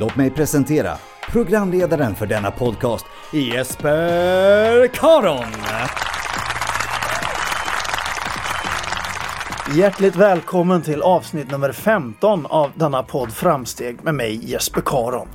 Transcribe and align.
Låt 0.00 0.16
mig 0.16 0.30
presentera 0.30 0.96
programledaren 1.30 2.14
för 2.14 2.26
denna 2.26 2.50
podcast, 2.50 3.06
Jesper 3.32 4.86
Karon. 4.86 5.44
Hjärtligt 9.76 10.16
välkommen 10.16 10.82
till 10.82 11.02
avsnitt 11.02 11.50
nummer 11.50 11.72
15 11.72 12.46
av 12.46 12.70
denna 12.74 13.02
podd 13.02 13.32
Framsteg 13.32 14.04
med 14.04 14.14
mig 14.14 14.50
Jesper 14.50 14.82
Karon. 14.86 15.28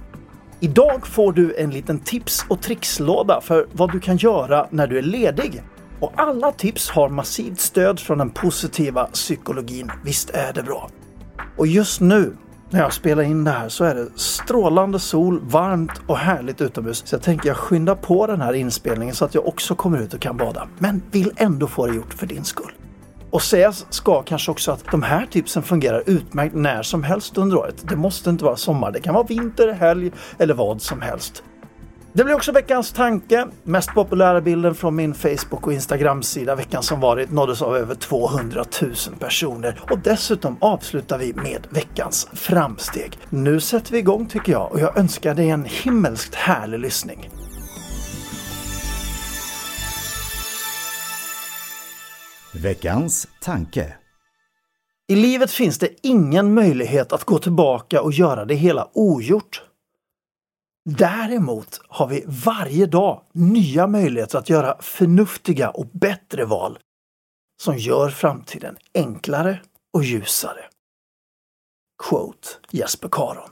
Idag 0.60 1.08
får 1.08 1.34
du 1.34 1.56
en 1.58 1.70
liten 1.70 2.00
tips 2.00 2.46
och 2.50 2.62
trixlåda 2.62 3.42
för 3.42 3.68
vad 3.72 3.92
du 3.92 4.00
kan 4.00 4.18
göra 4.18 4.68
när 4.70 4.88
du 4.88 4.98
är 4.98 5.02
ledig. 5.02 5.64
Och 6.00 6.14
alla 6.16 6.52
tips 6.52 6.90
har 6.90 7.10
massivt 7.10 7.60
stöd 7.60 8.00
från 8.00 8.18
den 8.18 8.30
positiva 8.30 9.04
psykologin. 9.04 9.92
Visst 10.04 10.30
är 10.30 10.54
det 10.54 10.64
bra? 10.64 10.90
Och 11.58 11.68
just 11.68 12.02
nu 12.02 12.38
när 12.74 12.80
jag 12.80 12.94
spelar 12.94 13.24
in 13.24 13.44
det 13.44 13.52
här 13.52 13.70
så 13.70 13.84
är 13.84 13.96
det 13.96 14.08
strålande 14.16 15.00
sol, 15.00 15.40
varmt 15.44 15.92
och 16.08 16.18
härligt 16.18 16.62
utomhus. 16.62 17.04
Så 17.06 17.16
jag 17.16 17.22
tänker 17.22 17.50
jag 17.50 17.58
skyndar 17.58 17.96
på 17.96 18.28
den 18.28 18.42
här 18.42 18.54
inspelningen 18.54 19.16
så 19.16 19.26
att 19.26 19.36
jag 19.36 19.48
också 19.48 19.76
kommer 19.76 20.02
ut 20.02 20.14
och 20.14 20.20
kan 20.20 20.38
bada. 20.38 20.68
Men 20.80 21.02
vill 21.12 21.32
ändå 21.38 21.68
få 21.68 21.88
det 21.88 21.96
gjort 21.96 22.14
för 22.14 22.26
din 22.28 22.44
skull. 22.44 22.72
Och 23.30 23.42
sägas 23.42 23.86
ska 23.90 24.24
kanske 24.24 24.52
också 24.52 24.72
att 24.72 24.86
de 24.92 25.04
här 25.04 25.26
tipsen 25.26 25.64
fungerar 25.64 26.04
utmärkt 26.06 26.56
när 26.56 26.84
som 26.84 27.04
helst 27.04 27.38
under 27.38 27.58
året. 27.58 27.76
Det 27.90 27.96
måste 27.96 28.30
inte 28.30 28.46
vara 28.46 28.56
sommar, 28.56 28.92
det 28.92 29.00
kan 29.00 29.14
vara 29.14 29.24
vinter, 29.24 29.74
helg 29.74 30.12
eller 30.38 30.54
vad 30.54 30.82
som 30.82 31.02
helst. 31.02 31.44
Det 32.16 32.24
blir 32.24 32.36
också 32.36 32.52
veckans 32.52 32.92
tanke. 32.92 33.48
Mest 33.64 33.94
populära 33.94 34.42
bilden 34.42 34.76
från 34.76 34.96
min 34.96 35.14
Facebook 35.14 35.68
och 35.68 35.74
Instagram-sida 35.74 36.56
veckan 36.56 36.84
som 36.84 37.00
varit 37.00 37.32
nåddes 37.32 37.62
av 37.62 37.78
över 37.78 37.96
200 37.96 38.66
000 38.82 38.94
personer. 39.20 39.80
Och 39.92 40.00
dessutom 40.00 40.58
avslutar 40.62 41.18
vi 41.18 41.34
med 41.34 41.68
veckans 41.70 42.28
framsteg. 42.34 43.18
Nu 43.30 43.60
sätter 43.60 43.92
vi 43.92 43.98
igång 43.98 44.26
tycker 44.26 44.52
jag 44.52 44.72
och 44.72 44.80
jag 44.80 44.98
önskar 44.98 45.36
dig 45.36 45.50
en 45.50 45.66
himmelskt 45.66 46.36
härlig 46.36 46.80
lyssning. 46.80 47.30
Veckans 52.54 53.28
tanke. 53.42 53.94
I 55.08 55.16
livet 55.16 55.52
finns 55.52 55.80
det 55.80 55.90
ingen 56.04 56.54
möjlighet 56.54 57.14
att 57.14 57.24
gå 57.24 57.40
tillbaka 57.40 58.02
och 58.02 58.12
göra 58.12 58.46
det 58.46 58.56
hela 58.56 58.88
ogjort. 58.94 59.62
Däremot 60.90 61.82
har 61.88 62.08
vi 62.08 62.26
varje 62.46 62.86
dag 62.86 63.22
nya 63.32 63.88
möjligheter 63.88 64.38
att 64.38 64.50
göra 64.50 64.78
förnuftiga 64.82 65.70
och 65.70 65.86
bättre 65.94 66.46
val 66.46 66.80
som 67.62 67.78
gör 67.78 68.10
framtiden 68.10 68.78
enklare 68.94 69.62
och 69.94 70.04
ljusare. 70.04 70.66
Quote 72.04 72.48
Jesper 72.72 73.10
Karon. 73.12 73.50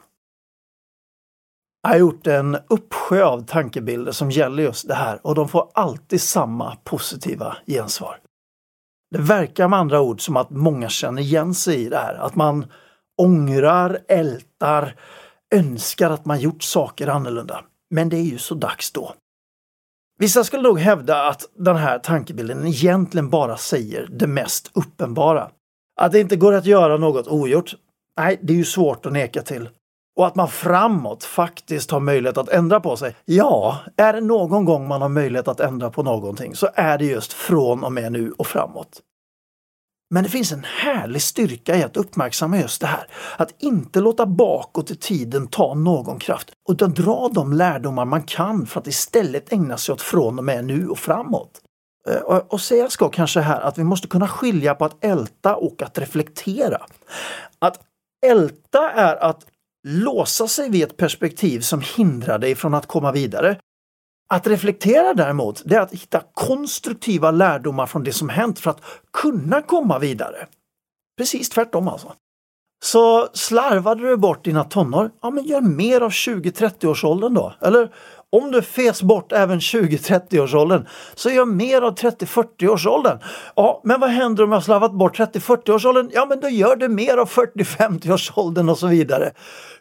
Jag 1.83 1.89
har 1.89 1.97
gjort 1.97 2.27
en 2.27 2.57
uppsjö 2.69 3.23
av 3.23 3.45
tankebilder 3.45 4.11
som 4.11 4.31
gäller 4.31 4.63
just 4.63 4.87
det 4.87 4.93
här 4.93 5.27
och 5.27 5.35
de 5.35 5.49
får 5.49 5.71
alltid 5.73 6.21
samma 6.21 6.75
positiva 6.75 7.57
gensvar. 7.67 8.19
Det 9.11 9.21
verkar 9.21 9.67
med 9.67 9.79
andra 9.79 10.01
ord 10.01 10.21
som 10.21 10.37
att 10.37 10.49
många 10.49 10.89
känner 10.89 11.21
igen 11.21 11.53
sig 11.53 11.81
i 11.81 11.89
det 11.89 11.97
här, 11.97 12.13
att 12.13 12.35
man 12.35 12.65
ångrar, 13.17 13.99
ältar, 14.07 14.95
önskar 15.55 16.09
att 16.09 16.25
man 16.25 16.39
gjort 16.39 16.63
saker 16.63 17.07
annorlunda. 17.07 17.63
Men 17.89 18.09
det 18.09 18.17
är 18.17 18.23
ju 18.23 18.37
så 18.37 18.55
dags 18.55 18.91
då. 18.91 19.13
Vissa 20.19 20.43
skulle 20.43 20.63
nog 20.63 20.79
hävda 20.79 21.27
att 21.27 21.49
den 21.57 21.75
här 21.75 21.99
tankebilden 21.99 22.67
egentligen 22.67 23.29
bara 23.29 23.57
säger 23.57 24.07
det 24.11 24.27
mest 24.27 24.71
uppenbara. 24.73 25.49
Att 26.01 26.11
det 26.11 26.19
inte 26.19 26.35
går 26.35 26.53
att 26.53 26.65
göra 26.65 26.97
något 26.97 27.27
ogjort. 27.27 27.75
Nej, 28.19 28.39
det 28.41 28.53
är 28.53 28.57
ju 28.57 28.65
svårt 28.65 29.05
att 29.05 29.13
neka 29.13 29.41
till. 29.41 29.69
Och 30.17 30.27
att 30.27 30.35
man 30.35 30.47
framåt 30.47 31.23
faktiskt 31.23 31.91
har 31.91 31.99
möjlighet 31.99 32.37
att 32.37 32.49
ändra 32.49 32.79
på 32.79 32.97
sig. 32.97 33.15
Ja, 33.25 33.79
är 33.97 34.13
det 34.13 34.21
någon 34.21 34.65
gång 34.65 34.87
man 34.87 35.01
har 35.01 35.09
möjlighet 35.09 35.47
att 35.47 35.59
ändra 35.59 35.89
på 35.89 36.03
någonting 36.03 36.55
så 36.55 36.69
är 36.75 36.97
det 36.97 37.05
just 37.05 37.33
från 37.33 37.83
och 37.83 37.91
med 37.91 38.11
nu 38.11 38.31
och 38.37 38.47
framåt. 38.47 39.01
Men 40.13 40.23
det 40.23 40.29
finns 40.29 40.51
en 40.51 40.63
härlig 40.63 41.21
styrka 41.21 41.77
i 41.77 41.83
att 41.83 41.97
uppmärksamma 41.97 42.59
just 42.59 42.81
det 42.81 42.87
här. 42.87 43.07
Att 43.37 43.55
inte 43.59 43.99
låta 43.99 44.25
bakåt 44.25 44.91
i 44.91 44.95
tiden 44.95 45.47
ta 45.47 45.73
någon 45.73 46.19
kraft 46.19 46.51
utan 46.69 46.93
dra 46.93 47.29
de 47.33 47.53
lärdomar 47.53 48.05
man 48.05 48.23
kan 48.23 48.65
för 48.65 48.79
att 48.79 48.87
istället 48.87 49.53
ägna 49.53 49.77
sig 49.77 49.93
åt 49.93 50.01
från 50.01 50.37
och 50.37 50.43
med 50.43 50.65
nu 50.65 50.87
och 50.87 50.99
framåt. 50.99 51.61
Eh, 52.09 52.15
och 52.25 52.61
säga 52.61 52.89
ska 52.89 53.09
kanske 53.09 53.39
här 53.39 53.61
att 53.61 53.77
vi 53.77 53.83
måste 53.83 54.07
kunna 54.07 54.27
skilja 54.27 54.75
på 54.75 54.85
att 54.85 55.03
älta 55.03 55.55
och 55.55 55.81
att 55.81 55.97
reflektera. 55.97 56.81
Att 57.59 57.79
älta 58.25 58.91
är 58.91 59.15
att 59.23 59.45
låsa 59.87 60.47
sig 60.47 60.69
vid 60.69 60.83
ett 60.83 60.97
perspektiv 60.97 61.59
som 61.59 61.81
hindrar 61.97 62.39
dig 62.39 62.55
från 62.55 62.73
att 62.73 62.85
komma 62.85 63.11
vidare. 63.11 63.57
Att 64.31 64.47
reflektera 64.47 65.13
däremot, 65.13 65.61
det 65.65 65.75
är 65.75 65.79
att 65.79 65.93
hitta 65.93 66.21
konstruktiva 66.33 67.31
lärdomar 67.31 67.85
från 67.85 68.03
det 68.03 68.13
som 68.13 68.29
hänt 68.29 68.59
för 68.59 68.71
att 68.71 68.81
kunna 69.13 69.61
komma 69.61 69.99
vidare. 69.99 70.47
Precis 71.17 71.49
tvärtom 71.49 71.87
alltså. 71.87 72.13
Så 72.83 73.27
slarvade 73.33 74.01
du 74.01 74.17
bort 74.17 74.45
dina 74.45 74.63
tonår, 74.63 75.11
ja 75.21 75.29
men 75.29 75.43
gör 75.43 75.61
mer 75.61 76.01
av 76.01 76.09
20-30 76.09 76.85
årsåldern 76.85 77.33
då. 77.33 77.53
Eller 77.61 77.93
om 78.31 78.51
du 78.51 78.61
fes 78.61 79.03
bort 79.03 79.31
även 79.31 79.59
20-30 79.59 80.39
årsåldern 80.39 80.87
så 81.15 81.29
gör 81.29 81.45
mer 81.45 81.81
av 81.81 81.95
30-40 81.95 82.67
årsåldern. 82.67 83.19
Ja, 83.55 83.81
men 83.83 83.99
vad 83.99 84.09
händer 84.09 84.43
om 84.43 84.51
jag 84.51 84.63
slarvat 84.63 84.93
bort 84.93 85.19
30-40 85.19 85.71
årsåldern? 85.71 86.09
Ja, 86.13 86.25
men 86.29 86.39
då 86.39 86.49
gör 86.49 86.75
du 86.75 86.87
mer 86.87 87.17
av 87.17 87.29
40-50 87.29 88.13
årsåldern 88.13 88.69
och 88.69 88.77
så 88.77 88.87
vidare. 88.87 89.31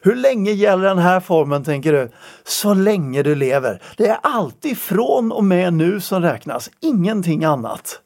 Hur 0.00 0.14
länge 0.14 0.50
gäller 0.50 0.84
den 0.84 0.98
här 0.98 1.20
formen 1.20 1.64
tänker 1.64 1.92
du? 1.92 2.10
Så 2.44 2.74
länge 2.74 3.22
du 3.22 3.34
lever. 3.34 3.82
Det 3.96 4.08
är 4.08 4.18
alltid 4.22 4.78
från 4.78 5.32
och 5.32 5.44
med 5.44 5.72
nu 5.72 6.00
som 6.00 6.22
räknas, 6.22 6.70
ingenting 6.80 7.44
annat. 7.44 8.00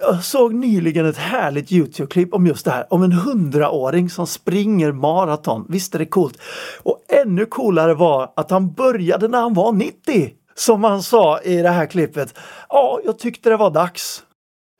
Jag 0.00 0.24
såg 0.24 0.54
nyligen 0.54 1.06
ett 1.06 1.16
härligt 1.16 1.72
Youtube-klipp 1.72 2.34
om 2.34 2.46
just 2.46 2.64
det 2.64 2.70
här, 2.70 2.86
om 2.90 3.02
en 3.02 3.12
hundraåring 3.12 4.10
som 4.10 4.26
springer 4.26 4.92
maraton. 4.92 5.66
Visst 5.68 5.94
är 5.94 5.98
det 5.98 6.06
coolt? 6.06 6.38
Och 6.82 7.04
ännu 7.08 7.46
coolare 7.46 7.94
var 7.94 8.32
att 8.36 8.50
han 8.50 8.72
började 8.72 9.28
när 9.28 9.40
han 9.40 9.54
var 9.54 9.72
90. 9.72 10.32
Som 10.54 10.84
han 10.84 11.02
sa 11.02 11.40
i 11.40 11.56
det 11.56 11.68
här 11.68 11.86
klippet. 11.86 12.38
Ja, 12.68 13.00
jag 13.04 13.18
tyckte 13.18 13.50
det 13.50 13.56
var 13.56 13.70
dags. 13.70 14.22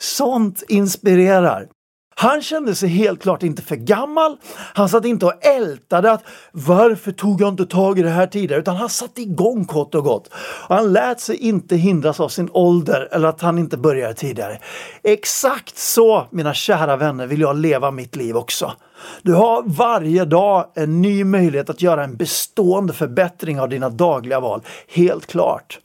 Sånt 0.03 0.63
inspirerar. 0.69 1.69
Han 2.23 2.43
kände 2.43 2.75
sig 2.75 2.89
helt 2.89 3.23
klart 3.23 3.43
inte 3.43 3.63
för 3.63 3.77
gammal. 3.77 4.37
Han 4.75 4.89
satt 4.89 5.05
inte 5.05 5.27
och 5.27 5.47
ältade 5.47 6.13
att 6.13 6.25
varför 6.53 7.13
tog 7.13 7.41
jag 7.41 7.49
inte 7.49 7.67
tag 7.67 7.99
i 7.99 8.03
det 8.03 8.11
här 8.11 8.27
tidigare? 8.27 8.61
Utan 8.61 8.77
han 8.77 8.89
satte 8.89 9.23
igång 9.23 9.65
kort 9.65 9.95
och 9.95 10.05
gott. 10.05 10.31
Och 10.69 10.75
han 10.75 10.93
lät 10.93 11.21
sig 11.21 11.37
inte 11.37 11.77
hindras 11.77 12.21
av 12.21 12.29
sin 12.29 12.49
ålder 12.53 13.09
eller 13.13 13.29
att 13.29 13.41
han 13.41 13.59
inte 13.59 13.77
började 13.77 14.15
tidigare. 14.15 14.59
Exakt 15.03 15.79
så, 15.79 16.27
mina 16.31 16.55
kära 16.55 16.97
vänner, 16.97 17.27
vill 17.27 17.41
jag 17.41 17.57
leva 17.57 17.91
mitt 17.91 18.17
liv 18.17 18.37
också. 18.37 18.73
Du 19.23 19.35
har 19.35 19.63
varje 19.67 20.25
dag 20.25 20.67
en 20.75 21.03
ny 21.03 21.25
möjlighet 21.25 21.71
att 21.71 21.83
göra 21.83 22.05
en 22.05 22.17
bestående 22.17 22.93
förbättring 22.93 23.61
av 23.61 23.69
dina 23.69 23.89
dagliga 23.89 24.41
val. 24.41 24.63
Helt 24.89 25.27
klart. 25.27 25.79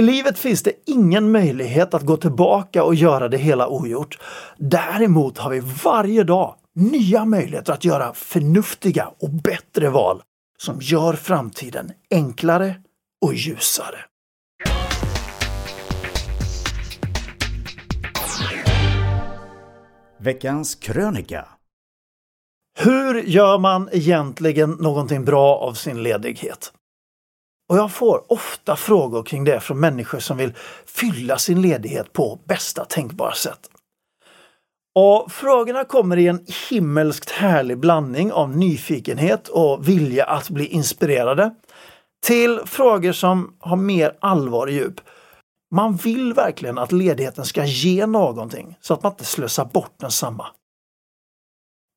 I 0.00 0.02
livet 0.02 0.38
finns 0.38 0.62
det 0.62 0.72
ingen 0.86 1.32
möjlighet 1.32 1.94
att 1.94 2.02
gå 2.02 2.16
tillbaka 2.16 2.84
och 2.84 2.94
göra 2.94 3.28
det 3.28 3.36
hela 3.36 3.68
ogjort. 3.68 4.18
Däremot 4.58 5.38
har 5.38 5.50
vi 5.50 5.60
varje 5.84 6.24
dag 6.24 6.54
nya 6.74 7.24
möjligheter 7.24 7.72
att 7.72 7.84
göra 7.84 8.14
förnuftiga 8.14 9.10
och 9.18 9.30
bättre 9.30 9.88
val 9.88 10.22
som 10.58 10.78
gör 10.80 11.12
framtiden 11.12 11.92
enklare 12.10 12.74
och 13.24 13.34
ljusare. 13.34 13.98
Veckans 20.20 20.74
krönika. 20.74 21.48
Hur 22.78 23.22
gör 23.22 23.58
man 23.58 23.88
egentligen 23.92 24.70
någonting 24.70 25.24
bra 25.24 25.56
av 25.56 25.72
sin 25.72 26.02
ledighet? 26.02 26.72
Och 27.70 27.76
jag 27.76 27.92
får 27.92 28.32
ofta 28.32 28.76
frågor 28.76 29.22
kring 29.22 29.44
det 29.44 29.60
från 29.60 29.80
människor 29.80 30.18
som 30.18 30.36
vill 30.36 30.54
fylla 30.86 31.38
sin 31.38 31.62
ledighet 31.62 32.12
på 32.12 32.40
bästa 32.44 32.84
tänkbara 32.84 33.32
sätt. 33.32 33.70
Och 34.94 35.32
Frågorna 35.32 35.84
kommer 35.84 36.16
i 36.16 36.26
en 36.26 36.46
himmelskt 36.70 37.30
härlig 37.30 37.78
blandning 37.78 38.32
av 38.32 38.56
nyfikenhet 38.56 39.48
och 39.48 39.88
vilja 39.88 40.24
att 40.24 40.50
bli 40.50 40.66
inspirerade 40.66 41.54
till 42.26 42.60
frågor 42.66 43.12
som 43.12 43.56
har 43.58 43.76
mer 43.76 44.16
allvar 44.20 44.66
och 44.66 44.72
djup. 44.72 45.00
Man 45.74 45.96
vill 45.96 46.32
verkligen 46.32 46.78
att 46.78 46.92
ledigheten 46.92 47.44
ska 47.44 47.64
ge 47.64 48.06
någonting 48.06 48.78
så 48.80 48.94
att 48.94 49.02
man 49.02 49.12
inte 49.12 49.24
slösar 49.24 49.64
bort 49.64 49.94
densamma. 49.96 50.46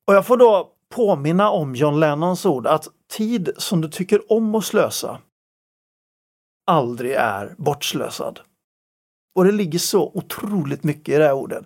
Och 0.08 0.14
jag 0.14 0.26
får 0.26 0.36
då 0.36 0.70
påminna 0.94 1.50
om 1.50 1.74
John 1.74 2.00
Lennons 2.00 2.46
ord 2.46 2.66
att 2.66 2.88
tid 3.12 3.50
som 3.56 3.80
du 3.80 3.88
tycker 3.88 4.32
om 4.32 4.54
att 4.54 4.64
slösa 4.64 5.18
aldrig 6.66 7.12
är 7.12 7.54
bortslösad. 7.58 8.40
Och 9.34 9.44
det 9.44 9.52
ligger 9.52 9.78
så 9.78 10.10
otroligt 10.14 10.84
mycket 10.84 11.14
i 11.14 11.18
det 11.18 11.24
här 11.24 11.32
ordet. 11.32 11.64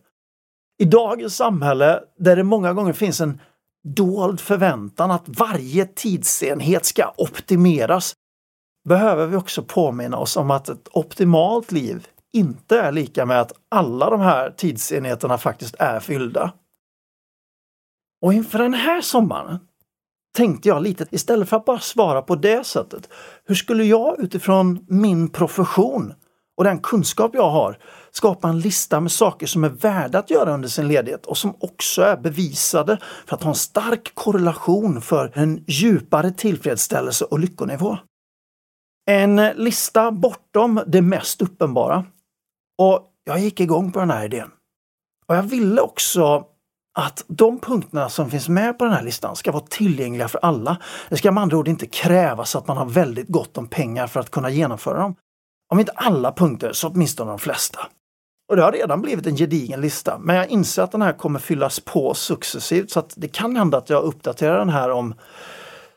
I 0.79 0.85
dagens 0.85 1.37
samhälle 1.37 2.01
där 2.19 2.37
det 2.37 2.45
många 2.45 2.73
gånger 2.73 2.93
finns 2.93 3.21
en 3.21 3.41
dold 3.85 4.41
förväntan 4.41 5.11
att 5.11 5.29
varje 5.29 5.87
tidsenhet 5.87 6.85
ska 6.85 7.13
optimeras 7.17 8.15
behöver 8.89 9.27
vi 9.27 9.37
också 9.37 9.63
påminna 9.63 10.17
oss 10.17 10.37
om 10.37 10.51
att 10.51 10.69
ett 10.69 10.89
optimalt 10.93 11.73
liv 11.73 12.07
inte 12.33 12.81
är 12.81 12.93
lika 12.93 13.27
med 13.27 13.41
att 13.41 13.53
alla 13.69 14.11
de 14.11 14.21
här 14.21 14.51
tidsenheterna 14.51 15.39
faktiskt 15.39 15.75
är 15.79 16.01
fyllda. 16.01 16.53
Och 18.23 18.33
inför 18.33 18.59
den 18.59 18.75
här 18.75 19.01
sommaren 19.01 19.59
tänkte 20.39 20.69
jag 20.69 20.83
lite, 20.83 21.07
istället 21.11 21.49
för 21.49 21.57
att 21.57 21.65
bara 21.65 21.79
svara 21.79 22.23
på 22.23 22.35
det 22.35 22.67
sättet, 22.67 23.09
hur 23.45 23.55
skulle 23.55 23.85
jag 23.85 24.21
utifrån 24.21 24.85
min 24.89 25.29
profession 25.29 26.15
och 26.57 26.65
den 26.65 26.79
kunskap 26.79 27.31
jag 27.35 27.51
har 27.51 27.79
skapa 28.11 28.49
en 28.49 28.61
lista 28.61 29.01
med 29.01 29.13
saker 29.13 29.47
som 29.47 29.65
är 29.65 29.69
värda 29.69 30.19
att 30.19 30.31
göra 30.31 30.55
under 30.55 30.69
sin 30.69 30.89
ledighet 30.89 31.27
och 31.27 31.39
som 31.39 31.57
också 31.61 32.03
är 32.03 32.17
bevisade 32.17 32.99
för 33.27 33.37
att 33.37 33.43
ha 33.43 33.51
en 33.51 33.55
stark 33.55 34.15
korrelation 34.15 35.01
för 35.01 35.33
en 35.35 35.65
djupare 35.67 36.31
tillfredsställelse 36.31 37.25
och 37.25 37.39
lyckonivå. 37.39 37.99
En 39.11 39.37
lista 39.37 40.13
bortom 40.13 40.81
det 40.87 41.03
mest 41.03 41.43
uppenbara. 41.43 42.05
Och 42.79 43.11
jag 43.25 43.41
gick 43.41 43.61
igång 43.61 43.93
på 43.93 43.99
den 44.01 44.11
här 44.11 44.25
idén. 44.25 44.51
Och 45.27 45.37
jag 45.37 45.43
ville 45.43 45.81
också 45.81 46.45
att 46.99 47.25
de 47.29 47.61
punkterna 47.61 48.09
som 48.09 48.31
finns 48.31 48.49
med 48.49 48.79
på 48.79 48.85
den 48.85 48.95
här 48.95 49.03
listan 49.03 49.37
ska 49.37 49.53
vara 49.53 49.65
tillgängliga 49.71 50.29
för 50.29 50.39
alla. 50.43 50.77
Det 51.09 51.17
ska 51.17 51.33
med 51.33 51.43
andra 51.43 51.57
ord 51.57 51.69
inte 51.69 51.87
krävas 51.87 52.57
att 52.57 52.67
man 52.67 52.77
har 52.77 52.87
väldigt 52.87 53.29
gott 53.29 53.59
om 53.59 53.67
pengar 53.67 54.07
för 54.07 54.21
att 54.21 54.31
kunna 54.31 54.51
genomföra 54.51 54.99
dem. 54.99 55.15
Om 55.73 55.81
inte 55.81 55.93
alla 55.95 56.33
punkter 56.33 56.73
så 56.73 56.89
åtminstone 56.89 57.31
de 57.31 57.39
flesta. 57.39 57.79
Och 58.49 58.57
det 58.57 58.63
har 58.63 58.73
redan 58.73 59.03
blivit 59.03 59.27
en 59.27 59.37
gedigen 59.37 59.81
lista, 59.81 60.19
men 60.19 60.37
jag 60.37 60.49
inser 60.49 60.83
att 60.83 60.93
den 60.93 61.03
här 61.03 61.13
kommer 61.13 61.39
fyllas 61.39 61.81
på 61.81 62.15
successivt 62.15 62.91
så 62.91 62.99
att 62.99 63.15
det 63.17 63.29
kan 63.29 63.57
hända 63.57 63.79
att 63.79 63.91
jag 63.91 64.03
uppdaterar 64.03 64.59
den 64.59 64.69
här 64.69 64.91
om 64.91 65.15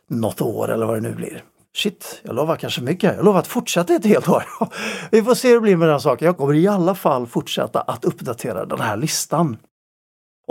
något 0.10 0.42
år 0.42 0.72
eller 0.72 0.86
vad 0.86 0.96
det 0.96 1.02
nu 1.02 1.16
blir. 1.16 1.44
Shit, 1.76 2.22
jag 2.24 2.36
lovar 2.36 2.56
kanske 2.56 2.82
mycket. 2.82 3.16
Jag 3.16 3.26
lovar 3.26 3.40
att 3.40 3.48
fortsätta 3.48 3.94
ett 3.94 4.06
helt 4.06 4.30
år. 4.30 4.44
Vi 5.12 5.24
får 5.24 5.36
se 5.36 5.48
hur 5.48 5.56
det 5.56 5.62
blir 5.62 5.76
med 5.76 5.90
den 5.90 6.02
saken. 6.02 6.26
Jag 6.26 6.38
kommer 6.38 6.54
i 6.54 6.68
alla 6.68 6.96
fall 6.96 7.28
fortsätta 7.28 7.82
att 7.82 8.06
uppdatera 8.06 8.66
den 8.66 8.80
här 8.80 8.98
listan. 8.98 9.58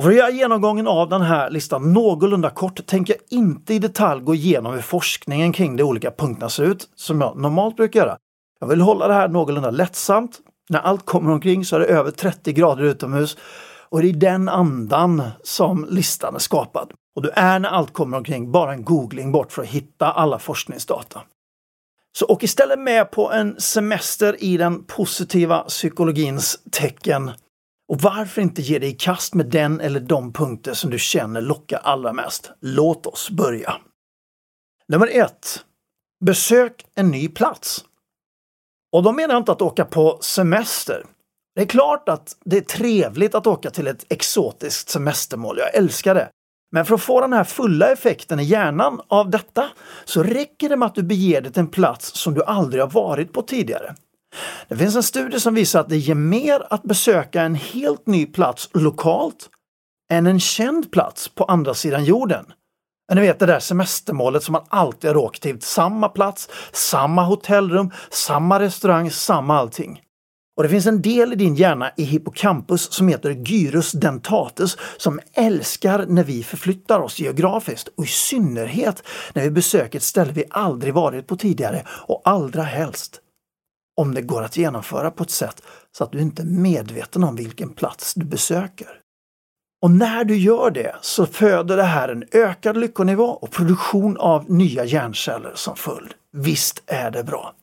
Och 0.00 0.04
för 0.04 0.10
att 0.10 0.16
göra 0.16 0.30
genomgången 0.30 0.86
av 0.86 1.08
den 1.08 1.22
här 1.22 1.50
listan 1.50 1.92
någorlunda 1.92 2.50
kort 2.50 2.86
tänker 2.86 3.14
jag 3.14 3.38
inte 3.38 3.74
i 3.74 3.78
detalj 3.78 4.22
gå 4.22 4.34
igenom 4.34 4.72
hur 4.72 4.80
forskningen 4.80 5.52
kring 5.52 5.76
de 5.76 5.82
olika 5.82 6.10
punkterna 6.10 6.48
ser 6.48 6.64
ut, 6.64 6.88
som 6.94 7.20
jag 7.20 7.36
normalt 7.36 7.76
brukar 7.76 8.00
göra. 8.00 8.16
Jag 8.60 8.66
vill 8.66 8.80
hålla 8.80 9.08
det 9.08 9.14
här 9.14 9.28
någorlunda 9.28 9.70
lättsamt. 9.70 10.40
När 10.68 10.78
allt 10.78 11.06
kommer 11.06 11.32
omkring 11.32 11.64
så 11.64 11.76
är 11.76 11.80
det 11.80 11.86
över 11.86 12.10
30 12.10 12.52
grader 12.52 12.84
utomhus 12.84 13.36
och 13.88 14.02
det 14.02 14.08
är 14.08 14.12
den 14.12 14.48
andan 14.48 15.22
som 15.42 15.86
listan 15.90 16.34
är 16.34 16.38
skapad. 16.38 16.92
Och 17.16 17.22
du 17.22 17.30
är 17.30 17.58
när 17.58 17.68
allt 17.68 17.92
kommer 17.92 18.16
omkring 18.16 18.52
bara 18.52 18.72
en 18.72 18.84
googling 18.84 19.32
bort 19.32 19.52
för 19.52 19.62
att 19.62 19.68
hitta 19.68 20.12
alla 20.12 20.38
forskningsdata. 20.38 21.22
Så 22.18 22.26
åk 22.26 22.42
istället 22.42 22.78
med 22.78 23.10
på 23.10 23.32
en 23.32 23.60
semester 23.60 24.44
i 24.44 24.56
den 24.56 24.84
positiva 24.84 25.58
psykologins 25.58 26.58
tecken 26.70 27.30
och 27.90 28.00
varför 28.00 28.42
inte 28.42 28.62
ge 28.62 28.78
dig 28.78 28.88
i 28.88 28.92
kast 28.92 29.34
med 29.34 29.46
den 29.46 29.80
eller 29.80 30.00
de 30.00 30.32
punkter 30.32 30.74
som 30.74 30.90
du 30.90 30.98
känner 30.98 31.40
lockar 31.40 31.78
allra 31.78 32.12
mest? 32.12 32.50
Låt 32.60 33.06
oss 33.06 33.30
börja! 33.30 33.76
Nummer 34.88 35.08
1. 35.12 35.64
Besök 36.24 36.84
en 36.94 37.10
ny 37.10 37.28
plats. 37.28 37.84
Och 38.92 39.02
då 39.02 39.12
menar 39.12 39.34
jag 39.34 39.40
inte 39.40 39.52
att 39.52 39.62
åka 39.62 39.84
på 39.84 40.18
semester. 40.20 41.04
Det 41.54 41.62
är 41.62 41.66
klart 41.66 42.08
att 42.08 42.36
det 42.44 42.56
är 42.56 42.60
trevligt 42.60 43.34
att 43.34 43.46
åka 43.46 43.70
till 43.70 43.86
ett 43.86 44.06
exotiskt 44.08 44.88
semestermål. 44.88 45.58
Jag 45.58 45.74
älskar 45.74 46.14
det. 46.14 46.28
Men 46.72 46.84
för 46.84 46.94
att 46.94 47.02
få 47.02 47.20
den 47.20 47.32
här 47.32 47.44
fulla 47.44 47.92
effekten 47.92 48.40
i 48.40 48.44
hjärnan 48.44 49.00
av 49.08 49.30
detta 49.30 49.68
så 50.04 50.22
räcker 50.22 50.68
det 50.68 50.76
med 50.76 50.86
att 50.86 50.94
du 50.94 51.02
beger 51.02 51.40
dig 51.40 51.52
till 51.52 51.60
en 51.60 51.70
plats 51.70 52.20
som 52.20 52.34
du 52.34 52.44
aldrig 52.44 52.82
har 52.82 52.90
varit 52.90 53.32
på 53.32 53.42
tidigare. 53.42 53.94
Det 54.68 54.76
finns 54.76 54.96
en 54.96 55.02
studie 55.02 55.40
som 55.40 55.54
visar 55.54 55.80
att 55.80 55.88
det 55.88 55.96
ger 55.96 56.14
mer 56.14 56.66
att 56.70 56.82
besöka 56.82 57.42
en 57.42 57.54
helt 57.54 58.06
ny 58.06 58.26
plats 58.26 58.70
lokalt 58.74 59.50
än 60.12 60.26
en 60.26 60.40
känd 60.40 60.92
plats 60.92 61.28
på 61.28 61.44
andra 61.44 61.74
sidan 61.74 62.04
jorden. 62.04 62.44
Men 63.08 63.16
ni 63.16 63.26
vet 63.26 63.38
det 63.38 63.46
där 63.46 63.60
semestermålet 63.60 64.42
som 64.42 64.52
man 64.52 64.64
alltid 64.68 65.10
har 65.10 65.16
åkt 65.16 65.42
till. 65.42 65.60
Samma 65.60 66.08
plats, 66.08 66.48
samma 66.72 67.24
hotellrum, 67.24 67.90
samma 68.10 68.60
restaurang, 68.60 69.10
samma 69.10 69.58
allting. 69.58 70.00
Och 70.56 70.62
det 70.62 70.68
finns 70.68 70.86
en 70.86 71.02
del 71.02 71.32
i 71.32 71.36
din 71.36 71.54
hjärna 71.54 71.90
i 71.96 72.02
hippocampus 72.02 72.92
som 72.92 73.08
heter 73.08 73.30
gyrus 73.30 73.92
dentatus 73.92 74.76
som 74.96 75.20
älskar 75.32 76.06
när 76.08 76.24
vi 76.24 76.42
förflyttar 76.42 77.00
oss 77.00 77.18
geografiskt 77.18 77.88
och 77.96 78.04
i 78.04 78.08
synnerhet 78.08 79.02
när 79.32 79.42
vi 79.42 79.50
besöker 79.50 79.98
ett 79.98 80.02
ställe 80.02 80.32
vi 80.32 80.44
aldrig 80.50 80.94
varit 80.94 81.26
på 81.26 81.36
tidigare 81.36 81.82
och 81.88 82.22
allra 82.24 82.62
helst 82.62 83.20
om 84.00 84.14
det 84.14 84.22
går 84.22 84.42
att 84.42 84.56
genomföra 84.56 85.10
på 85.10 85.22
ett 85.22 85.30
sätt 85.30 85.62
så 85.92 86.04
att 86.04 86.12
du 86.12 86.20
inte 86.20 86.42
är 86.42 86.46
medveten 86.46 87.24
om 87.24 87.36
vilken 87.36 87.70
plats 87.70 88.14
du 88.14 88.24
besöker. 88.24 88.88
Och 89.82 89.90
när 89.90 90.24
du 90.24 90.36
gör 90.36 90.70
det 90.70 90.96
så 91.00 91.26
föder 91.26 91.76
det 91.76 91.82
här 91.82 92.08
en 92.08 92.24
ökad 92.32 92.76
lyckonivå 92.76 93.24
och 93.24 93.50
produktion 93.50 94.16
av 94.16 94.50
nya 94.50 94.84
hjärnceller 94.84 95.52
som 95.54 95.76
följd. 95.76 96.14
Visst 96.32 96.82
är 96.86 97.10
det 97.10 97.24
bra! 97.24 97.54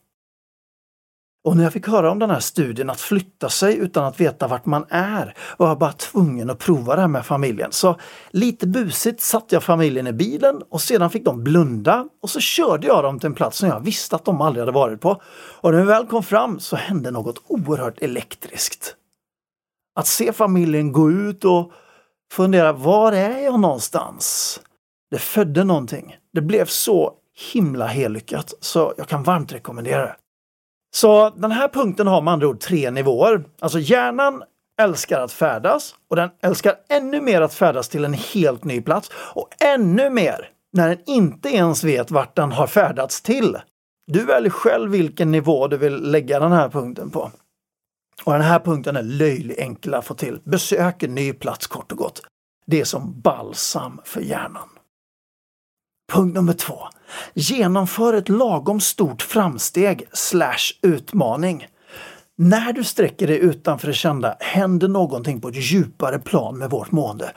Och 1.48 1.56
när 1.56 1.64
jag 1.64 1.72
fick 1.72 1.86
höra 1.86 2.10
om 2.10 2.18
den 2.18 2.30
här 2.30 2.40
studien 2.40 2.90
att 2.90 3.00
flytta 3.00 3.48
sig 3.48 3.76
utan 3.76 4.04
att 4.04 4.20
veta 4.20 4.48
vart 4.48 4.66
man 4.66 4.84
är 4.88 5.34
var 5.58 5.68
jag 5.68 5.78
bara 5.78 5.92
tvungen 5.92 6.50
att 6.50 6.58
prova 6.58 6.94
det 6.94 7.00
här 7.00 7.08
med 7.08 7.26
familjen. 7.26 7.72
Så 7.72 7.96
lite 8.30 8.66
busigt 8.66 9.20
satte 9.20 9.54
jag 9.54 9.62
familjen 9.62 10.06
i 10.06 10.12
bilen 10.12 10.62
och 10.70 10.80
sedan 10.80 11.10
fick 11.10 11.24
de 11.24 11.44
blunda 11.44 12.08
och 12.22 12.30
så 12.30 12.40
körde 12.40 12.86
jag 12.86 13.04
dem 13.04 13.18
till 13.18 13.26
en 13.26 13.34
plats 13.34 13.58
som 13.58 13.68
jag 13.68 13.80
visste 13.80 14.16
att 14.16 14.24
de 14.24 14.40
aldrig 14.40 14.62
hade 14.62 14.72
varit 14.72 15.00
på. 15.00 15.22
Och 15.60 15.72
när 15.72 15.78
vi 15.78 15.84
väl 15.84 16.06
kom 16.06 16.22
fram 16.22 16.60
så 16.60 16.76
hände 16.76 17.10
något 17.10 17.42
oerhört 17.46 18.02
elektriskt. 18.02 18.94
Att 19.94 20.06
se 20.06 20.32
familjen 20.32 20.92
gå 20.92 21.10
ut 21.10 21.44
och 21.44 21.72
fundera, 22.32 22.72
var 22.72 23.12
är 23.12 23.44
jag 23.44 23.60
någonstans? 23.60 24.60
Det 25.10 25.18
födde 25.18 25.64
någonting. 25.64 26.16
Det 26.32 26.40
blev 26.40 26.66
så 26.66 27.12
himla 27.52 27.86
helyckat 27.86 28.54
så 28.60 28.94
jag 28.96 29.08
kan 29.08 29.22
varmt 29.22 29.52
rekommendera 29.52 30.02
det. 30.02 30.16
Så 30.90 31.30
den 31.30 31.52
här 31.52 31.68
punkten 31.68 32.06
har 32.06 32.22
med 32.22 32.32
andra 32.32 32.48
ord 32.48 32.60
tre 32.60 32.90
nivåer. 32.90 33.44
Alltså 33.60 33.78
hjärnan 33.78 34.42
älskar 34.80 35.20
att 35.20 35.32
färdas 35.32 35.94
och 36.10 36.16
den 36.16 36.30
älskar 36.42 36.74
ännu 36.88 37.20
mer 37.20 37.40
att 37.40 37.54
färdas 37.54 37.88
till 37.88 38.04
en 38.04 38.14
helt 38.14 38.64
ny 38.64 38.80
plats 38.80 39.10
och 39.14 39.48
ännu 39.60 40.10
mer 40.10 40.50
när 40.72 40.88
den 40.88 40.98
inte 41.06 41.48
ens 41.48 41.84
vet 41.84 42.10
vart 42.10 42.36
den 42.36 42.52
har 42.52 42.66
färdats 42.66 43.20
till. 43.20 43.58
Du 44.06 44.24
väljer 44.24 44.50
själv 44.50 44.90
vilken 44.90 45.30
nivå 45.30 45.68
du 45.68 45.76
vill 45.76 46.10
lägga 46.10 46.40
den 46.40 46.52
här 46.52 46.68
punkten 46.68 47.10
på. 47.10 47.30
Och 48.24 48.32
den 48.32 48.42
här 48.42 48.58
punkten 48.58 48.96
är 48.96 49.02
löjligt 49.02 49.58
enkel 49.58 49.94
att 49.94 50.04
få 50.04 50.14
till. 50.14 50.40
Besök 50.44 51.02
en 51.02 51.14
ny 51.14 51.32
plats 51.32 51.66
kort 51.66 51.92
och 51.92 51.98
gott. 51.98 52.22
Det 52.66 52.80
är 52.80 52.84
som 52.84 53.20
balsam 53.20 54.00
för 54.04 54.20
hjärnan. 54.20 54.68
Punkt 56.12 56.34
nummer 56.34 56.52
två. 56.52 56.78
Genomför 57.34 58.14
ett 58.14 58.28
lagom 58.28 58.80
stort 58.80 59.22
framsteg 59.22 60.08
slash 60.12 60.72
utmaning. 60.82 61.66
När 62.36 62.72
du 62.72 62.84
sträcker 62.84 63.26
dig 63.26 63.38
utanför 63.38 63.86
det 63.86 63.94
kända 63.94 64.36
händer 64.40 64.88
någonting 64.88 65.40
på 65.40 65.48
ett 65.48 65.72
djupare 65.72 66.18
plan 66.18 66.58
med 66.58 66.70
vårt 66.70 66.90
mående. 66.92 67.32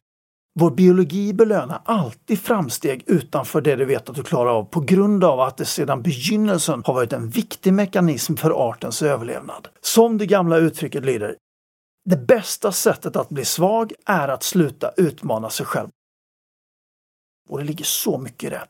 Vår 0.59 0.71
biologi 0.71 1.33
belönar 1.33 1.81
alltid 1.85 2.39
framsteg 2.39 3.03
utanför 3.07 3.61
det 3.61 3.75
du 3.75 3.85
vet 3.85 4.09
att 4.09 4.15
du 4.15 4.23
klarar 4.23 4.51
av 4.51 4.63
på 4.63 4.79
grund 4.79 5.23
av 5.23 5.39
att 5.39 5.57
det 5.57 5.65
sedan 5.65 6.01
begynnelsen 6.01 6.83
har 6.85 6.93
varit 6.93 7.13
en 7.13 7.29
viktig 7.29 7.73
mekanism 7.73 8.35
för 8.35 8.51
artens 8.51 9.01
överlevnad. 9.01 9.67
Som 9.81 10.17
det 10.17 10.25
gamla 10.25 10.57
uttrycket 10.57 11.05
lyder, 11.05 11.35
det 12.09 12.17
bästa 12.17 12.71
sättet 12.71 13.15
att 13.15 13.29
bli 13.29 13.45
svag 13.45 13.93
är 14.05 14.27
att 14.27 14.43
sluta 14.43 14.91
utmana 14.97 15.49
sig 15.49 15.65
själv. 15.65 15.89
Och 17.51 17.57
det 17.57 17.63
ligger 17.63 17.85
så 17.85 18.17
mycket 18.17 18.43
i 18.43 18.49
det. 18.49 18.63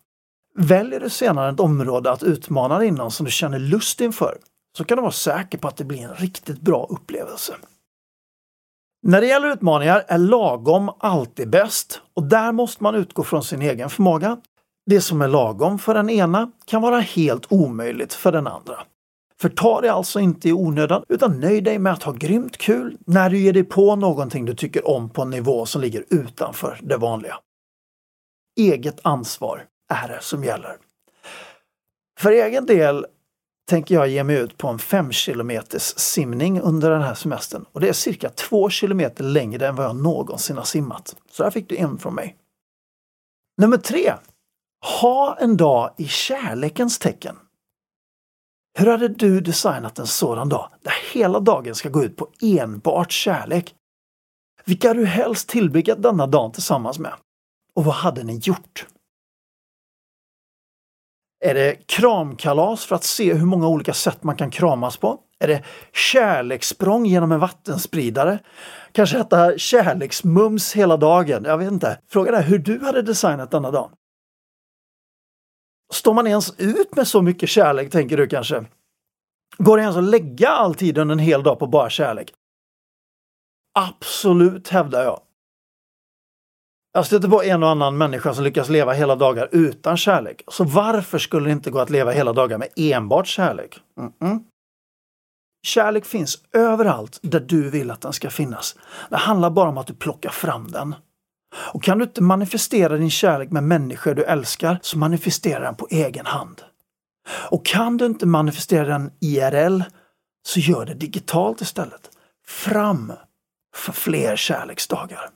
Väljer 0.55 0.99
du 0.99 1.09
senare 1.09 1.51
ett 1.51 1.59
område 1.59 2.11
att 2.11 2.23
utmana 2.23 2.77
dig 2.79 2.87
inom 2.87 3.11
som 3.11 3.25
du 3.25 3.31
känner 3.31 3.59
lust 3.59 4.01
inför 4.01 4.37
så 4.77 4.83
kan 4.83 4.97
du 4.97 5.01
vara 5.01 5.11
säker 5.11 5.57
på 5.57 5.67
att 5.67 5.77
det 5.77 5.83
blir 5.83 6.03
en 6.03 6.15
riktigt 6.15 6.61
bra 6.61 6.87
upplevelse. 6.89 7.53
När 9.03 9.21
det 9.21 9.27
gäller 9.27 9.53
utmaningar 9.53 10.03
är 10.07 10.17
lagom 10.17 10.91
alltid 10.99 11.49
bäst 11.49 12.01
och 12.13 12.23
där 12.23 12.51
måste 12.51 12.83
man 12.83 12.95
utgå 12.95 13.23
från 13.23 13.43
sin 13.43 13.61
egen 13.61 13.89
förmåga. 13.89 14.37
Det 14.85 15.01
som 15.01 15.21
är 15.21 15.27
lagom 15.27 15.79
för 15.79 15.93
den 15.93 16.09
ena 16.09 16.51
kan 16.65 16.81
vara 16.81 16.99
helt 16.99 17.51
omöjligt 17.51 18.13
för 18.13 18.31
den 18.31 18.47
andra. 18.47 18.75
Förta 19.41 19.81
dig 19.81 19.89
alltså 19.89 20.19
inte 20.19 20.49
i 20.49 20.53
onödan 20.53 21.03
utan 21.09 21.39
nöj 21.39 21.61
dig 21.61 21.79
med 21.79 21.93
att 21.93 22.03
ha 22.03 22.11
grymt 22.11 22.57
kul 22.57 22.97
när 23.05 23.29
du 23.29 23.39
ger 23.39 23.53
dig 23.53 23.63
på 23.63 23.95
någonting 23.95 24.45
du 24.45 24.55
tycker 24.55 24.87
om 24.87 25.09
på 25.09 25.21
en 25.21 25.29
nivå 25.29 25.65
som 25.65 25.81
ligger 25.81 26.05
utanför 26.09 26.79
det 26.83 26.97
vanliga. 26.97 27.37
Eget 28.59 28.99
ansvar 29.03 29.65
är 29.93 30.07
det 30.07 30.21
som 30.21 30.43
gäller. 30.43 30.77
För 32.19 32.31
egen 32.31 32.65
del 32.65 33.05
tänker 33.69 33.95
jag 33.95 34.07
ge 34.07 34.23
mig 34.23 34.35
ut 34.35 34.57
på 34.57 34.67
en 34.67 34.79
5 34.79 35.11
km 35.11 35.51
simning 35.79 36.61
under 36.61 36.91
den 36.91 37.01
här 37.01 37.13
semestern 37.13 37.65
och 37.71 37.79
det 37.79 37.89
är 37.89 37.93
cirka 37.93 38.29
2 38.29 38.69
km 38.69 39.01
längre 39.17 39.67
än 39.67 39.75
vad 39.75 39.85
jag 39.85 39.95
någonsin 39.95 40.57
har 40.57 40.63
simmat. 40.63 41.15
Så 41.31 41.43
där 41.43 41.51
fick 41.51 41.69
du 41.69 41.77
en 41.77 41.97
från 41.97 42.15
mig. 42.15 42.37
Nummer 43.61 43.77
tre. 43.77 44.13
Ha 44.99 45.37
en 45.39 45.57
dag 45.57 45.93
i 45.97 46.07
kärlekens 46.07 46.99
tecken. 46.99 47.35
Hur 48.79 48.87
hade 48.87 49.07
du 49.07 49.41
designat 49.41 49.99
en 49.99 50.07
sådan 50.07 50.49
dag 50.49 50.69
där 50.81 50.93
hela 51.13 51.39
dagen 51.39 51.75
ska 51.75 51.89
gå 51.89 52.03
ut 52.03 52.17
på 52.17 52.27
enbart 52.41 53.11
kärlek? 53.11 53.75
Vilka 54.65 54.87
har 54.87 54.95
du 54.95 55.05
helst 55.05 55.49
tillbringat 55.49 56.03
denna 56.03 56.27
dagen 56.27 56.51
tillsammans 56.51 56.99
med? 56.99 57.13
Och 57.75 57.85
vad 57.85 57.95
hade 57.95 58.23
ni 58.23 58.37
gjort? 58.37 58.87
Är 61.45 61.53
det 61.53 61.87
kramkalas 61.87 62.85
för 62.85 62.95
att 62.95 63.03
se 63.03 63.33
hur 63.33 63.45
många 63.45 63.67
olika 63.67 63.93
sätt 63.93 64.23
man 64.23 64.37
kan 64.37 64.51
kramas 64.51 64.97
på? 64.97 65.19
Är 65.39 65.47
det 65.47 65.63
kärlekssprång 65.93 67.05
genom 67.05 67.31
en 67.31 67.39
vattenspridare? 67.39 68.39
Kanske 68.91 69.19
äta 69.19 69.57
kärleksmums 69.57 70.73
hela 70.73 70.97
dagen? 70.97 71.43
Jag 71.43 71.57
vet 71.57 71.71
inte. 71.71 71.99
Frågan 72.07 72.35
är 72.35 72.43
hur 72.43 72.59
du 72.59 72.79
hade 72.79 73.01
designat 73.01 73.51
denna 73.51 73.71
dag. 73.71 73.91
Står 75.93 76.13
man 76.13 76.27
ens 76.27 76.59
ut 76.59 76.95
med 76.95 77.07
så 77.07 77.21
mycket 77.21 77.49
kärlek, 77.49 77.91
tänker 77.91 78.17
du 78.17 78.27
kanske? 78.27 78.65
Går 79.57 79.77
det 79.77 79.83
ens 79.83 79.97
att 79.97 80.03
lägga 80.03 80.49
all 80.49 80.75
tid 80.75 80.97
under 80.97 81.13
en 81.13 81.19
hel 81.19 81.43
dag 81.43 81.59
på 81.59 81.67
bara 81.67 81.89
kärlek? 81.89 82.33
Absolut, 83.79 84.67
hävdar 84.67 85.03
jag. 85.03 85.21
Jag 86.93 87.05
stöter 87.05 87.27
på 87.27 87.43
en 87.43 87.63
och 87.63 87.69
annan 87.69 87.97
människa 87.97 88.33
som 88.33 88.43
lyckas 88.43 88.69
leva 88.69 88.93
hela 88.93 89.15
dagar 89.15 89.49
utan 89.51 89.97
kärlek. 89.97 90.43
Så 90.47 90.63
varför 90.63 91.19
skulle 91.19 91.45
det 91.45 91.51
inte 91.51 91.71
gå 91.71 91.79
att 91.79 91.89
leva 91.89 92.11
hela 92.11 92.33
dagar 92.33 92.57
med 92.57 92.67
enbart 92.75 93.27
kärlek? 93.27 93.79
Mm 93.99 94.11
-mm. 94.19 94.43
Kärlek 95.67 96.05
finns 96.05 96.39
överallt 96.53 97.19
där 97.21 97.39
du 97.39 97.69
vill 97.69 97.91
att 97.91 98.01
den 98.01 98.13
ska 98.13 98.29
finnas. 98.29 98.75
Det 99.09 99.17
handlar 99.17 99.49
bara 99.49 99.69
om 99.69 99.77
att 99.77 99.87
du 99.87 99.93
plockar 99.93 100.29
fram 100.29 100.71
den. 100.71 100.95
Och 101.73 101.83
kan 101.83 101.97
du 101.97 102.03
inte 102.03 102.21
manifestera 102.21 102.97
din 102.97 103.09
kärlek 103.09 103.51
med 103.51 103.63
människor 103.63 104.13
du 104.13 104.23
älskar, 104.23 104.79
så 104.81 104.97
manifestera 104.97 105.63
den 105.63 105.75
på 105.75 105.87
egen 105.91 106.25
hand. 106.25 106.61
Och 107.49 107.65
kan 107.65 107.97
du 107.97 108.05
inte 108.05 108.25
manifestera 108.25 108.87
den 108.87 109.11
IRL, 109.19 109.81
så 110.47 110.59
gör 110.59 110.85
det 110.85 110.93
digitalt 110.93 111.61
istället. 111.61 112.09
Fram 112.47 113.13
för 113.75 113.91
fler 113.91 114.35
kärleksdagar. 114.35 115.29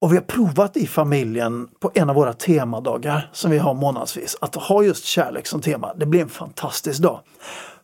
Och 0.00 0.12
vi 0.12 0.16
har 0.16 0.22
provat 0.22 0.76
i 0.76 0.86
familjen 0.86 1.68
på 1.80 1.90
en 1.94 2.10
av 2.10 2.16
våra 2.16 2.32
temadagar 2.32 3.30
som 3.32 3.50
vi 3.50 3.58
har 3.58 3.74
månadsvis 3.74 4.36
att 4.40 4.54
ha 4.54 4.82
just 4.82 5.04
kärlek 5.04 5.46
som 5.46 5.60
tema. 5.60 5.94
Det 5.94 6.06
blir 6.06 6.20
en 6.20 6.28
fantastisk 6.28 7.02
dag. 7.02 7.20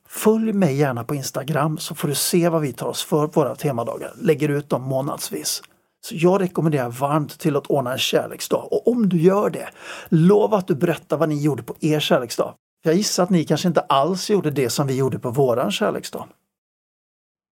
Följ 0.08 0.52
mig 0.52 0.76
gärna 0.76 1.04
på 1.04 1.14
Instagram 1.14 1.78
så 1.78 1.94
får 1.94 2.08
du 2.08 2.14
se 2.14 2.48
vad 2.48 2.62
vi 2.62 2.72
tar 2.72 2.86
oss 2.86 3.04
för 3.04 3.26
på 3.26 3.40
våra 3.40 3.54
temadagar. 3.54 4.12
Lägger 4.16 4.48
ut 4.48 4.68
dem 4.68 4.82
månadsvis. 4.82 5.62
Så 6.04 6.14
jag 6.18 6.40
rekommenderar 6.40 6.88
varmt 6.88 7.38
till 7.38 7.56
att 7.56 7.66
ordna 7.66 7.92
en 7.92 7.98
kärleksdag. 7.98 8.72
Och 8.72 8.88
om 8.88 9.08
du 9.08 9.22
gör 9.22 9.50
det, 9.50 9.68
lova 10.08 10.56
att 10.56 10.66
du 10.66 10.74
berättar 10.74 11.16
vad 11.16 11.28
ni 11.28 11.42
gjorde 11.42 11.62
på 11.62 11.74
er 11.80 12.00
kärleksdag. 12.00 12.54
Jag 12.84 12.94
gissar 12.94 13.22
att 13.22 13.30
ni 13.30 13.44
kanske 13.44 13.68
inte 13.68 13.80
alls 13.80 14.30
gjorde 14.30 14.50
det 14.50 14.70
som 14.70 14.86
vi 14.86 14.96
gjorde 14.96 15.18
på 15.18 15.30
våran 15.30 15.72
kärleksdag. 15.72 16.28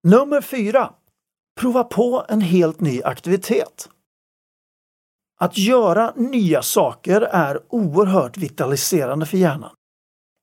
Nummer 0.08 0.40
fyra. 0.40 0.90
Prova 1.60 1.84
på 1.84 2.24
en 2.28 2.40
helt 2.40 2.80
ny 2.80 3.02
aktivitet. 3.02 3.88
Att 5.44 5.58
göra 5.58 6.12
nya 6.16 6.62
saker 6.62 7.20
är 7.20 7.60
oerhört 7.68 8.36
vitaliserande 8.36 9.26
för 9.26 9.36
hjärnan. 9.36 9.70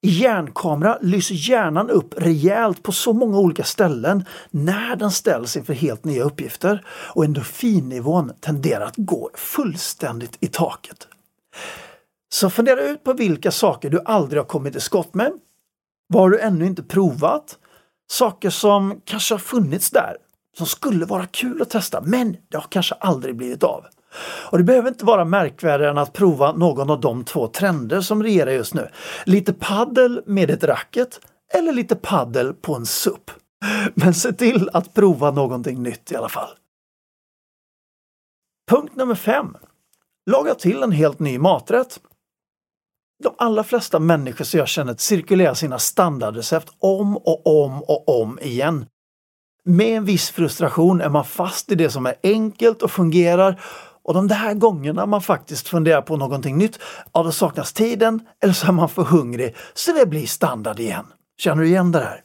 I 0.06 0.10
hjärnkamera 0.10 0.98
lyser 1.01 1.36
hjärnan 1.50 1.89
upp 1.89 2.13
rejält 2.18 2.84
på 2.84 2.92
så 2.92 3.13
många 3.13 3.38
olika 3.38 3.63
ställen 3.63 4.25
när 4.51 4.96
den 4.96 5.12
ställs 5.12 5.58
inför 5.58 5.74
helt 5.74 6.06
nya 6.06 6.24
uppgifter 6.24 6.86
och 6.89 7.25
endorfinnivån 7.25 8.32
tenderar 8.42 8.86
att 8.86 8.98
gå 8.98 9.30
fullständigt 9.34 10.38
i 10.39 10.48
taket. 10.48 11.08
Så 12.34 12.50
fundera 12.50 12.82
ut 12.82 13.04
på 13.04 13.13
vilka 13.13 13.51
saker 13.51 13.89
du 13.89 14.01
aldrig 14.06 14.42
har 14.42 14.48
kommit 14.48 14.75
i 14.75 14.80
skott 14.80 15.13
med. 15.13 15.32
Vad 16.08 16.22
har 16.24 16.30
du 16.30 16.39
ännu 16.39 16.66
inte 16.66 16.84
provat? 16.84 17.58
Saker 18.12 18.50
som 18.50 19.01
kanske 19.06 19.34
har 19.34 19.39
funnits 19.39 19.92
där, 19.92 20.18
som 20.58 20.66
skulle 20.68 21.06
vara 21.06 21.25
kul 21.25 21.62
att 21.62 21.70
testa, 21.70 22.01
men 22.01 22.38
det 22.50 22.58
har 22.58 22.68
kanske 22.70 22.96
aldrig 22.96 23.36
blivit 23.36 23.63
av. 23.63 23.86
Och 24.50 24.58
det 24.58 24.64
behöver 24.64 24.90
inte 24.90 25.06
vara 25.06 25.26
märkvärdigare 25.26 25.92
än 25.92 25.98
att 25.98 26.14
prova 26.14 26.52
någon 26.52 26.90
av 26.90 27.00
de 27.00 27.24
två 27.24 27.48
trender 27.48 28.02
som 28.02 28.24
regerar 28.24 28.52
just 28.52 28.74
nu. 28.74 28.90
Lite 29.26 29.54
paddel 29.54 30.22
med 30.26 30.50
ett 30.50 30.64
racket 30.64 31.20
eller 31.54 31.74
lite 31.74 31.96
paddel 31.96 32.54
på 32.54 32.76
en 32.76 32.86
SUP. 32.86 33.32
Men 33.94 34.14
se 34.14 34.34
till 34.34 34.70
att 34.74 34.94
prova 34.94 35.32
någonting 35.32 35.84
nytt 35.84 36.12
i 36.12 36.16
alla 36.16 36.30
fall. 36.30 36.50
Punkt 38.70 38.96
nummer 38.96 39.16
5. 39.16 39.56
Laga 40.30 40.56
till 40.56 40.84
en 40.84 40.92
helt 40.92 41.20
ny 41.20 41.40
maträtt. 41.40 42.00
De 43.24 43.34
allra 43.38 43.64
flesta 43.64 44.00
människor 44.00 44.46
som 44.46 44.58
jag 44.58 44.68
känner 44.68 44.96
cirkulerar 44.98 45.54
sina 45.54 45.80
standardrecept 45.80 46.74
om 46.80 47.18
och 47.18 47.64
om 47.64 47.84
och 47.84 48.22
om 48.22 48.40
igen. 48.40 48.86
Med 49.64 49.98
en 49.98 50.06
viss 50.06 50.30
frustration 50.30 51.02
är 51.02 51.10
man 51.10 51.26
fast 51.26 51.72
i 51.72 51.76
det 51.76 51.90
som 51.90 52.06
är 52.06 52.16
enkelt 52.24 52.82
och 52.82 52.92
fungerar 52.92 53.62
och 54.08 54.14
de 54.14 54.28
där 54.28 54.54
gångerna 54.54 55.06
man 55.06 55.22
faktiskt 55.22 55.68
funderar 55.68 56.02
på 56.02 56.18
någonting 56.18 56.58
nytt, 56.58 56.80
ja 57.14 57.24
då 57.24 57.32
saknas 57.32 57.74
tiden 57.74 58.20
eller 58.44 58.54
så 58.54 58.68
är 58.68 58.72
man 58.72 58.90
för 58.90 59.04
hungrig 59.04 59.56
så 59.74 59.94
det 59.94 60.06
blir 60.06 60.26
standard 60.26 60.80
igen. 60.80 61.06
Känner 61.38 61.62
du 61.62 61.68
igen 61.68 61.92
det 61.92 62.00
här? 62.00 62.24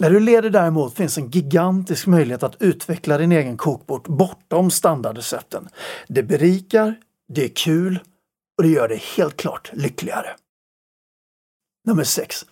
När 0.00 0.10
du 0.10 0.20
leder 0.20 0.50
däremot 0.50 0.94
finns 0.94 1.18
en 1.18 1.30
gigantisk 1.30 2.06
möjlighet 2.06 2.42
att 2.42 2.62
utveckla 2.62 3.18
din 3.18 3.32
egen 3.32 3.56
kokbok 3.56 4.08
bortom 4.08 4.70
standardrecepten. 4.70 5.68
Det 6.08 6.22
berikar, 6.22 6.94
det 7.28 7.44
är 7.44 7.48
kul 7.48 7.98
och 8.58 8.62
det 8.62 8.68
gör 8.68 8.88
dig 8.88 9.02
helt 9.16 9.36
klart 9.36 9.70
lyckligare. 9.72 10.28
Nummer 11.86 12.04
6. 12.04 12.46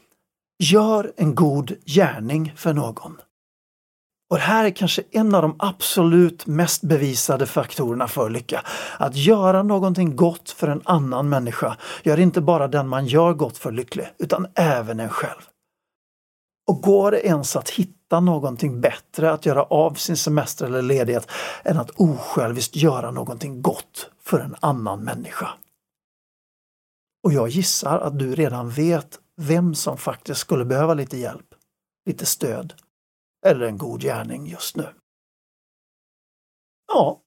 Gör 0.58 1.12
en 1.16 1.34
god 1.34 1.76
gärning 1.84 2.52
för 2.56 2.72
någon. 2.72 3.20
Och 4.30 4.36
det 4.36 4.42
här 4.42 4.64
är 4.64 4.70
kanske 4.70 5.02
en 5.10 5.34
av 5.34 5.42
de 5.42 5.56
absolut 5.58 6.46
mest 6.46 6.82
bevisade 6.82 7.46
faktorerna 7.46 8.08
för 8.08 8.30
lycka. 8.30 8.64
Att 8.98 9.16
göra 9.16 9.62
någonting 9.62 10.16
gott 10.16 10.50
för 10.50 10.68
en 10.68 10.82
annan 10.84 11.28
människa 11.28 11.76
gör 12.02 12.20
inte 12.20 12.40
bara 12.40 12.68
den 12.68 12.88
man 12.88 13.06
gör 13.06 13.32
gott 13.32 13.58
för 13.58 13.72
lycklig, 13.72 14.08
utan 14.18 14.46
även 14.54 15.00
en 15.00 15.08
själv. 15.08 15.40
Och 16.68 16.82
går 16.82 17.10
det 17.10 17.26
ens 17.26 17.56
att 17.56 17.70
hitta 17.70 18.20
någonting 18.20 18.80
bättre 18.80 19.32
att 19.32 19.46
göra 19.46 19.62
av 19.62 19.94
sin 19.94 20.16
semester 20.16 20.66
eller 20.66 20.82
ledighet 20.82 21.30
än 21.64 21.78
att 21.78 21.90
osjälviskt 21.90 22.76
göra 22.76 23.10
någonting 23.10 23.62
gott 23.62 24.10
för 24.22 24.40
en 24.40 24.56
annan 24.60 25.04
människa? 25.04 25.48
Och 27.24 27.32
jag 27.32 27.48
gissar 27.48 27.98
att 27.98 28.18
du 28.18 28.34
redan 28.34 28.70
vet 28.70 29.18
vem 29.36 29.74
som 29.74 29.96
faktiskt 29.96 30.40
skulle 30.40 30.64
behöva 30.64 30.94
lite 30.94 31.18
hjälp, 31.18 31.46
lite 32.06 32.26
stöd 32.26 32.74
eller 33.46 33.66
en 33.66 33.78
god 33.78 34.00
gärning 34.00 34.46
just 34.46 34.76
nu. 34.76 34.86
Ja, 36.92 37.20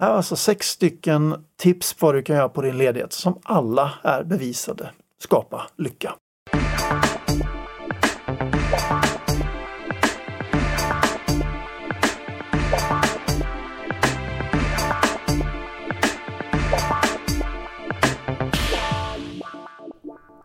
här 0.00 0.08
var 0.08 0.16
alltså 0.16 0.36
sex 0.36 0.68
stycken 0.68 1.44
tips 1.56 1.94
på 1.94 2.06
vad 2.06 2.14
du 2.14 2.22
kan 2.22 2.36
göra 2.36 2.48
på 2.48 2.62
din 2.62 2.78
ledighet 2.78 3.12
som 3.12 3.40
alla 3.44 3.92
är 4.02 4.24
bevisade 4.24 4.90
skapa 5.22 5.70
lycka. 5.76 6.14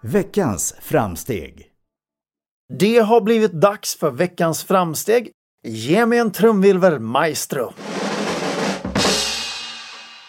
Veckans 0.02 0.76
framsteg. 0.82 1.67
Det 2.74 3.00
har 3.00 3.22
blivit 3.22 3.52
dags 3.52 3.96
för 3.96 4.12
veckans 4.12 4.64
framsteg. 4.64 5.32
Ge 5.68 6.06
mig 6.06 6.20
en 6.20 6.32
trumvirvel, 6.32 7.00
maestro! 7.00 7.74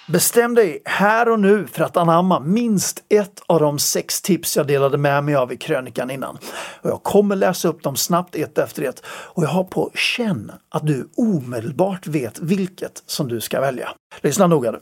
Bestäm 0.08 0.54
dig 0.54 0.82
här 0.84 1.28
och 1.28 1.40
nu 1.40 1.66
för 1.66 1.84
att 1.84 1.96
anamma 1.96 2.40
minst 2.40 3.04
ett 3.08 3.42
av 3.46 3.60
de 3.60 3.78
sex 3.78 4.22
tips 4.22 4.56
jag 4.56 4.66
delade 4.66 4.98
med 4.98 5.24
mig 5.24 5.34
av 5.34 5.52
i 5.52 5.56
krönikan 5.56 6.10
innan. 6.10 6.38
Och 6.82 6.90
jag 6.90 7.02
kommer 7.02 7.36
läsa 7.36 7.68
upp 7.68 7.82
dem 7.82 7.96
snabbt 7.96 8.34
ett 8.34 8.58
efter 8.58 8.82
ett 8.82 9.02
och 9.06 9.42
jag 9.42 9.48
har 9.48 9.64
på 9.64 9.90
känn 9.94 10.52
att 10.68 10.86
du 10.86 11.08
omedelbart 11.16 12.06
vet 12.06 12.38
vilket 12.38 13.02
som 13.06 13.28
du 13.28 13.40
ska 13.40 13.60
välja. 13.60 13.88
Lyssna 14.20 14.46
noga 14.46 14.70
nu. 14.70 14.80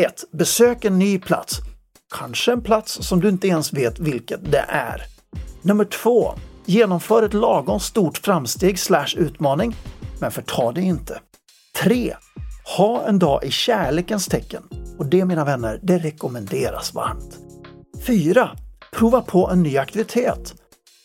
1. 0.00 0.24
Besök 0.32 0.84
en 0.84 0.98
ny 0.98 1.18
plats. 1.18 1.58
Kanske 2.14 2.52
en 2.52 2.62
plats 2.62 3.08
som 3.08 3.20
du 3.20 3.28
inte 3.28 3.48
ens 3.48 3.72
vet 3.72 3.98
vilket 3.98 4.52
det 4.52 4.64
är. 4.68 5.02
Nummer 5.62 5.84
2. 5.84 6.34
Genomför 6.66 7.22
ett 7.22 7.34
lagom 7.34 7.80
stort 7.80 8.18
framsteg 8.18 8.78
slash 8.78 9.16
utmaning, 9.16 9.76
men 10.20 10.30
förta 10.30 10.72
det 10.72 10.82
inte. 10.82 11.20
3. 11.82 12.16
Ha 12.76 13.06
en 13.06 13.18
dag 13.18 13.44
i 13.44 13.50
kärlekens 13.50 14.26
tecken. 14.26 14.62
Och 14.98 15.06
det 15.06 15.24
mina 15.24 15.44
vänner, 15.44 15.80
det 15.82 15.98
rekommenderas 15.98 16.94
varmt. 16.94 17.38
4. 18.06 18.50
Prova 18.92 19.20
på 19.20 19.50
en 19.50 19.62
ny 19.62 19.78
aktivitet. 19.78 20.54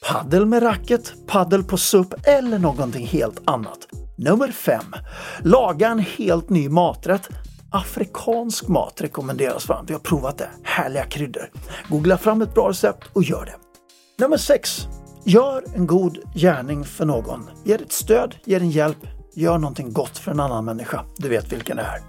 Paddel 0.08 0.46
med 0.46 0.64
racket, 0.64 1.14
paddel 1.28 1.64
på 1.64 1.78
SUP 1.78 2.14
eller 2.24 2.60
någonting 2.60 3.08
helt 3.08 3.42
annat. 3.46 3.88
Nummer 4.18 4.52
5. 4.52 4.84
Laga 5.44 5.88
en 5.88 6.00
helt 6.00 6.50
ny 6.50 6.70
maträtt. 6.70 7.30
Afrikansk 7.72 8.68
mat 8.68 9.02
rekommenderas 9.02 9.68
varmt. 9.68 9.90
Vi 9.90 9.94
har 9.94 10.00
provat 10.00 10.38
det. 10.38 10.50
Härliga 10.64 11.06
kryddor. 11.06 11.52
Googla 11.90 12.18
fram 12.18 12.42
ett 12.42 12.54
bra 12.54 12.70
recept 12.70 13.04
och 13.14 13.24
gör 13.24 13.46
det. 13.46 13.56
Nummer 14.24 14.38
6. 14.38 14.88
Gör 15.24 15.64
en 15.76 15.88
god 15.88 16.18
gärning 16.34 16.86
för 16.86 17.06
någon. 17.06 17.50
Ge 17.64 17.74
ett 17.74 17.92
stöd, 17.92 18.36
ge 18.46 18.56
en 18.56 18.70
hjälp, 18.70 19.08
gör 19.34 19.58
någonting 19.58 19.94
gott 19.94 20.18
för 20.18 20.32
en 20.32 20.40
annan 20.40 20.66
människa. 20.66 21.06
Du 21.18 21.30
vet 21.30 21.52
vilken 21.52 21.78
det 21.78 21.84
är. 21.84 22.02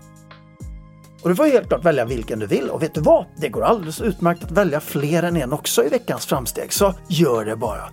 Och 1.23 1.29
du 1.29 1.37
får 1.37 1.45
helt 1.45 1.69
klart 1.69 1.85
välja 1.85 2.05
vilken 2.05 2.39
du 2.39 2.47
vill 2.47 2.71
och 2.71 2.83
vet 2.83 2.95
du 2.95 3.01
vad? 3.01 3.25
Det 3.37 3.49
går 3.49 3.63
alldeles 3.63 4.01
utmärkt 4.01 4.45
att 4.45 4.51
välja 4.51 4.81
fler 4.81 5.23
än 5.23 5.37
en 5.37 5.53
också 5.53 5.85
i 5.85 5.89
veckans 5.89 6.27
framsteg, 6.27 6.73
så 6.73 6.95
gör 7.09 7.45
det 7.45 7.57
bara. 7.57 7.91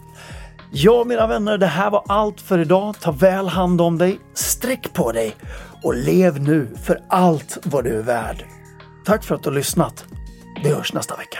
Ja, 0.72 1.04
mina 1.04 1.28
vänner, 1.28 1.58
det 1.58 1.66
här 1.66 1.90
var 1.90 2.04
allt 2.08 2.42
för 2.42 2.60
idag. 2.60 3.00
Ta 3.00 3.12
väl 3.12 3.48
hand 3.48 3.82
om 3.82 3.98
dig, 3.98 4.20
sträck 4.34 4.94
på 4.94 5.12
dig 5.12 5.36
och 5.84 5.96
lev 5.96 6.42
nu 6.42 6.76
för 6.84 7.02
allt 7.10 7.58
vad 7.64 7.84
du 7.84 7.98
är 7.98 8.04
värd. 8.04 8.46
Tack 9.06 9.24
för 9.24 9.36
att 9.36 9.44
du 9.44 9.50
har 9.50 9.56
lyssnat. 9.56 10.06
Vi 10.64 10.70
hörs 10.70 10.94
nästa 10.94 11.16
vecka. 11.16 11.40